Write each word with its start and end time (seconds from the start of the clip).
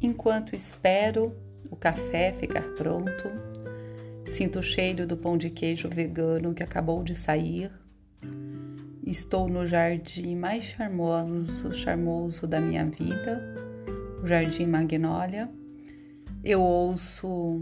Enquanto 0.00 0.54
espero 0.54 1.34
o 1.68 1.74
café 1.74 2.32
ficar 2.32 2.62
pronto, 2.76 3.32
sinto 4.26 4.60
o 4.60 4.62
cheiro 4.62 5.04
do 5.04 5.16
pão 5.16 5.36
de 5.36 5.50
queijo 5.50 5.88
vegano 5.88 6.54
que 6.54 6.62
acabou 6.62 7.02
de 7.02 7.16
sair. 7.16 7.72
Estou 9.04 9.48
no 9.48 9.66
jardim 9.66 10.36
mais 10.36 10.62
charmoso, 10.62 11.72
charmoso 11.72 12.46
da 12.46 12.60
minha 12.60 12.84
vida, 12.84 13.42
o 14.22 14.26
Jardim 14.26 14.66
Magnólia. 14.66 15.50
Eu 16.44 16.62
ouço 16.62 17.60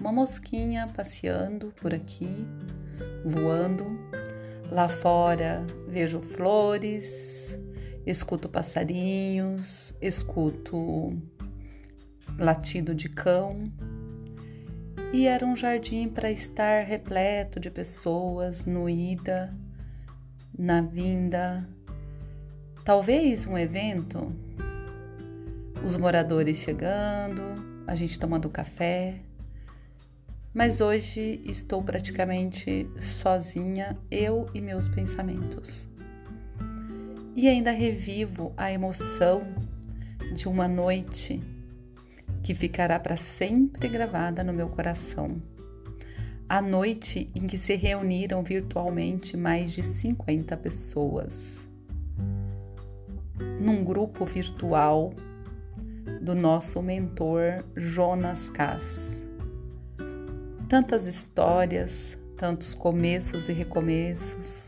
uma 0.00 0.12
mosquinha 0.12 0.86
passeando 0.94 1.72
por 1.80 1.92
aqui, 1.92 2.46
voando. 3.24 3.84
Lá 4.70 4.88
fora 4.88 5.66
vejo 5.88 6.20
flores, 6.20 7.58
escuto 8.06 8.48
passarinhos, 8.48 9.92
escuto 10.00 11.16
latido 12.38 12.94
de 12.94 13.08
cão. 13.08 13.70
E 15.12 15.26
era 15.26 15.44
um 15.44 15.56
jardim 15.56 16.08
para 16.08 16.30
estar 16.30 16.84
repleto 16.84 17.58
de 17.58 17.70
pessoas 17.70 18.64
no 18.64 18.88
ida, 18.88 19.54
na 20.56 20.80
vinda. 20.80 21.68
Talvez 22.84 23.46
um 23.46 23.56
evento, 23.56 24.32
os 25.84 25.96
moradores 25.96 26.58
chegando, 26.58 27.42
a 27.86 27.96
gente 27.96 28.18
tomando 28.18 28.48
café. 28.48 29.20
Mas 30.52 30.80
hoje 30.80 31.40
estou 31.44 31.82
praticamente 31.82 32.88
sozinha, 33.00 33.98
eu 34.10 34.48
e 34.54 34.60
meus 34.60 34.88
pensamentos. 34.88 35.88
E 37.34 37.48
ainda 37.48 37.70
revivo 37.70 38.52
a 38.56 38.72
emoção 38.72 39.42
de 40.34 40.48
uma 40.48 40.66
noite 40.66 41.40
que 42.42 42.54
ficará 42.54 42.98
para 42.98 43.16
sempre 43.16 43.88
gravada 43.88 44.42
no 44.42 44.52
meu 44.52 44.68
coração. 44.68 45.40
A 46.48 46.62
noite 46.62 47.30
em 47.34 47.46
que 47.46 47.58
se 47.58 47.74
reuniram 47.74 48.42
virtualmente 48.42 49.36
mais 49.36 49.70
de 49.72 49.82
50 49.82 50.56
pessoas. 50.56 51.66
Num 53.60 53.84
grupo 53.84 54.24
virtual 54.24 55.12
do 56.22 56.34
nosso 56.34 56.82
mentor 56.82 57.64
Jonas 57.76 58.48
Kass. 58.48 59.22
Tantas 60.68 61.06
histórias, 61.06 62.18
tantos 62.36 62.74
começos 62.74 63.48
e 63.48 63.52
recomeços, 63.52 64.67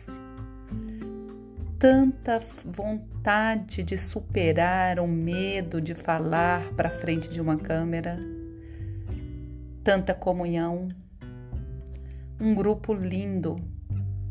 tanta 1.80 2.38
vontade 2.62 3.82
de 3.82 3.96
superar 3.96 5.00
o 5.00 5.08
medo 5.08 5.80
de 5.80 5.94
falar 5.94 6.74
para 6.74 6.90
frente 6.90 7.30
de 7.30 7.40
uma 7.40 7.56
câmera, 7.56 8.20
tanta 9.82 10.12
comunhão, 10.12 10.88
um 12.38 12.54
grupo 12.54 12.92
lindo, 12.92 13.56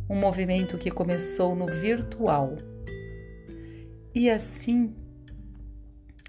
um 0.08 0.16
movimento 0.16 0.78
que 0.78 0.92
começou 0.92 1.56
no 1.56 1.66
virtual. 1.66 2.56
E 4.14 4.30
assim 4.30 4.94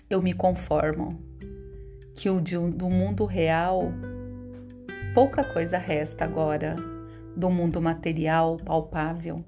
eu 0.09 0.23
me 0.23 0.33
conformo 0.33 1.11
que 2.15 2.31
o 2.31 2.41
do 2.41 2.89
mundo 2.89 3.27
real 3.27 3.93
pouca 5.13 5.45
coisa 5.45 5.77
resta 5.77 6.25
agora 6.25 6.77
do 7.37 7.51
mundo 7.51 7.79
material 7.83 8.57
palpável 8.57 9.45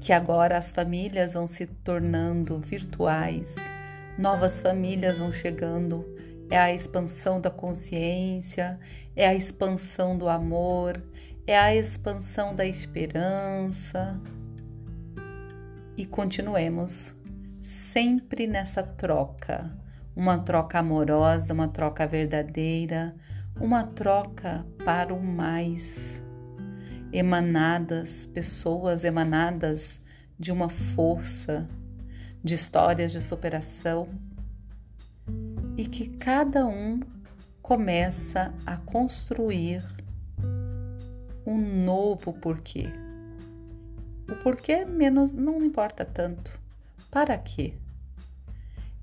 que 0.00 0.12
agora 0.12 0.56
as 0.56 0.72
famílias 0.72 1.34
vão 1.34 1.46
se 1.46 1.66
tornando 1.66 2.60
virtuais, 2.60 3.54
novas 4.16 4.60
famílias 4.60 5.18
vão 5.18 5.32
chegando, 5.32 6.04
é 6.50 6.58
a 6.58 6.72
expansão 6.72 7.40
da 7.40 7.50
consciência, 7.50 8.78
é 9.14 9.26
a 9.26 9.34
expansão 9.34 10.16
do 10.16 10.28
amor, 10.28 11.02
é 11.46 11.58
a 11.58 11.74
expansão 11.74 12.54
da 12.54 12.64
esperança. 12.64 14.20
E 15.96 16.06
continuemos 16.06 17.14
sempre 17.60 18.46
nessa 18.46 18.82
troca, 18.82 19.70
uma 20.14 20.38
troca 20.38 20.78
amorosa, 20.78 21.52
uma 21.52 21.68
troca 21.68 22.06
verdadeira, 22.06 23.14
uma 23.60 23.82
troca 23.82 24.64
para 24.84 25.12
o 25.12 25.20
mais 25.20 26.22
emanadas, 27.12 28.26
pessoas 28.26 29.04
emanadas 29.04 30.00
de 30.38 30.52
uma 30.52 30.68
força, 30.68 31.68
de 32.42 32.54
histórias 32.54 33.12
de 33.12 33.22
superação 33.22 34.08
e 35.76 35.86
que 35.86 36.08
cada 36.08 36.66
um 36.66 37.00
começa 37.62 38.54
a 38.64 38.76
construir 38.76 39.82
um 41.46 41.84
novo 41.84 42.32
porquê. 42.32 42.86
O 44.30 44.36
porquê 44.36 44.84
menos 44.84 45.32
não 45.32 45.62
importa 45.64 46.04
tanto. 46.04 46.58
Para 47.10 47.38
quê? 47.38 47.74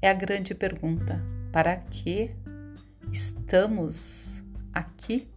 É 0.01 0.09
a 0.09 0.13
grande 0.13 0.53
pergunta. 0.53 1.19
Para 1.51 1.75
que 1.77 2.31
estamos 3.11 4.43
aqui? 4.71 5.27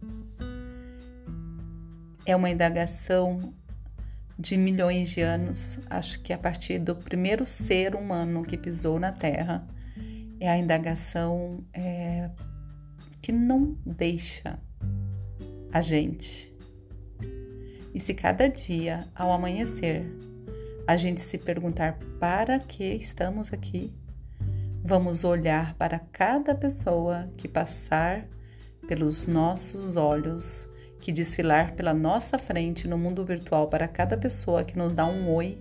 É 2.31 2.35
uma 2.35 2.49
indagação 2.49 3.39
de 4.37 4.55
milhões 4.55 5.09
de 5.09 5.21
anos, 5.21 5.79
acho 5.89 6.21
que 6.21 6.31
a 6.31 6.37
partir 6.37 6.77
do 6.77 6.95
primeiro 6.95 7.45
ser 7.45 7.95
humano 7.95 8.43
que 8.43 8.55
pisou 8.55 8.99
na 8.99 9.11
Terra, 9.11 9.67
é 10.39 10.47
a 10.47 10.57
indagação 10.57 11.63
é, 11.73 12.29
que 13.19 13.31
não 13.31 13.75
deixa 13.83 14.59
a 15.73 15.81
gente. 15.81 16.53
E 17.93 17.99
se 17.99 18.13
cada 18.13 18.47
dia, 18.47 19.07
ao 19.15 19.31
amanhecer, 19.31 20.05
a 20.87 20.95
gente 20.95 21.21
se 21.21 21.37
perguntar 21.37 21.97
para 22.19 22.59
que 22.59 22.83
estamos 22.93 23.51
aqui, 23.51 23.91
vamos 24.83 25.23
olhar 25.23 25.73
para 25.73 25.97
cada 25.97 26.53
pessoa 26.53 27.27
que 27.35 27.47
passar 27.47 28.27
pelos 28.87 29.25
nossos 29.25 29.97
olhos 29.97 30.68
que 30.99 31.11
desfilar 31.11 31.73
pela 31.73 31.93
nossa 31.93 32.37
frente 32.37 32.87
no 32.87 32.97
mundo 32.97 33.25
virtual 33.25 33.67
para 33.67 33.87
cada 33.87 34.17
pessoa 34.17 34.63
que 34.63 34.77
nos 34.77 34.93
dá 34.93 35.05
um 35.05 35.33
oi, 35.33 35.57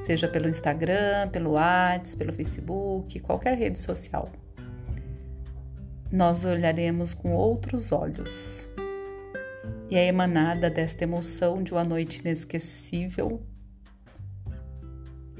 seja 0.00 0.28
pelo 0.28 0.48
Instagram, 0.48 1.28
pelo 1.30 1.52
WhatsApp, 1.52 2.18
pelo 2.18 2.32
Facebook, 2.32 3.20
qualquer 3.20 3.56
rede 3.56 3.78
social. 3.78 4.28
Nós 6.10 6.44
olharemos 6.44 7.14
com 7.14 7.32
outros 7.32 7.92
olhos. 7.92 8.68
E 9.88 9.96
é 9.96 10.06
emanada 10.06 10.68
desta 10.68 11.04
emoção 11.04 11.62
de 11.62 11.72
uma 11.72 11.84
noite 11.84 12.18
inesquecível 12.20 13.40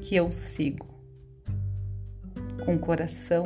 que 0.00 0.14
eu 0.14 0.31
sigo, 0.31 0.87
com 2.64 2.76
o 2.76 2.78
coração 2.78 3.43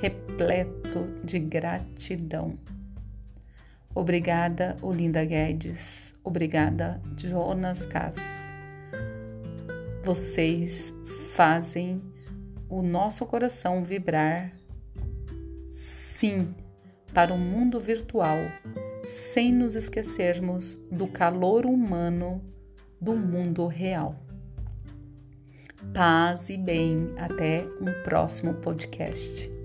repleto 0.00 1.04
de 1.24 1.38
gratidão. 1.40 2.56
Obrigada, 3.94 4.76
Olinda 4.82 5.24
Guedes. 5.24 6.14
Obrigada, 6.22 7.00
Jonas 7.16 7.86
Cass. 7.86 8.18
Vocês 10.04 10.94
fazem 11.32 12.02
o 12.68 12.82
nosso 12.82 13.24
coração 13.26 13.82
vibrar, 13.82 14.52
sim, 15.68 16.54
para 17.12 17.32
o 17.32 17.38
mundo 17.38 17.80
virtual, 17.80 18.38
sem 19.04 19.52
nos 19.52 19.74
esquecermos 19.74 20.76
do 20.90 21.06
calor 21.06 21.64
humano 21.64 22.42
do 23.00 23.16
mundo 23.16 23.66
real. 23.66 24.14
Paz 25.94 26.50
e 26.50 26.58
bem, 26.58 27.14
até 27.16 27.64
um 27.80 28.02
próximo 28.02 28.54
podcast. 28.54 29.57